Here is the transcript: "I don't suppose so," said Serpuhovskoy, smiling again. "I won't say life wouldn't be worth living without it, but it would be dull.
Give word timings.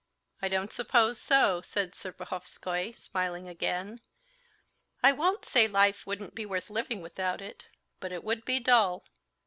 "I 0.41 0.47
don't 0.47 0.73
suppose 0.73 1.21
so," 1.21 1.61
said 1.61 1.91
Serpuhovskoy, 1.93 2.99
smiling 2.99 3.47
again. 3.47 4.01
"I 5.03 5.11
won't 5.11 5.45
say 5.45 5.67
life 5.67 6.07
wouldn't 6.07 6.33
be 6.33 6.43
worth 6.43 6.71
living 6.71 7.03
without 7.03 7.39
it, 7.39 7.67
but 7.99 8.11
it 8.11 8.23
would 8.23 8.43
be 8.43 8.59
dull. 8.59 9.05